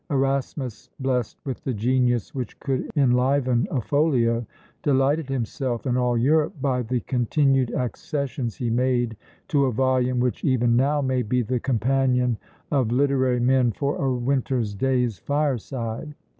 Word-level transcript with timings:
Erasmus, 0.09 0.89
blest 0.99 1.37
with 1.45 1.63
the 1.63 1.75
genius 1.75 2.33
which 2.33 2.59
could 2.59 2.89
enliven 2.95 3.67
a 3.69 3.79
folio, 3.79 4.43
delighted 4.81 5.29
himself 5.29 5.85
and 5.85 5.95
all 5.95 6.17
Europe 6.17 6.55
by 6.59 6.81
the 6.81 7.01
continued 7.01 7.71
accessions 7.75 8.55
he 8.55 8.71
made 8.71 9.15
to 9.47 9.65
a 9.65 9.71
volume 9.71 10.19
which 10.19 10.43
even 10.43 10.75
now 10.75 11.01
may 11.03 11.21
be 11.21 11.43
the 11.43 11.59
companion 11.59 12.35
of 12.71 12.91
literary 12.91 13.39
men 13.39 13.71
for 13.71 13.95
a 14.03 14.11
winter 14.11 14.63
day's 14.75 15.19
fireside. 15.19 16.15